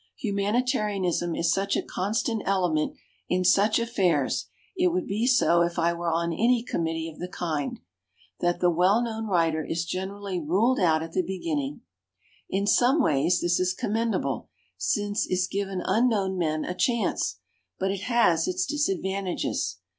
Hu 0.23 0.33
manitarianism 0.33 1.35
is 1.37 1.53
such 1.53 1.75
a 1.77 1.83
constant 1.83 2.41
ele 2.47 2.73
ment 2.73 2.95
in 3.29 3.45
such 3.45 3.77
affairs— 3.77 4.47
it 4.75 4.87
would 4.87 5.05
be 5.05 5.27
so 5.27 5.61
if 5.61 5.77
I 5.77 5.93
were 5.93 6.09
on 6.11 6.33
any 6.33 6.63
committee 6.63 7.07
of 7.07 7.19
the 7.19 7.27
kind— 7.27 7.79
^that 8.41 8.59
the 8.61 8.71
well 8.71 9.03
known 9.03 9.27
writer 9.27 9.63
is 9.63 9.85
gen 9.85 10.09
erally 10.09 10.43
ruled 10.43 10.79
out 10.79 11.03
at 11.03 11.11
the 11.11 11.21
beginning. 11.21 11.81
In 12.49 12.65
some 12.65 12.99
ways 12.99 13.41
this 13.41 13.59
is 13.59 13.75
commendable, 13.75 14.49
since 14.75 15.27
is 15.27 15.47
fifives 15.47 15.83
unknown 15.85 16.35
men 16.35 16.65
a 16.65 16.73
chance, 16.73 17.35
but 17.77 17.91
it 17.91 18.01
has 18.05 18.47
its 18.47 18.65
disadvantages. 18.65 19.77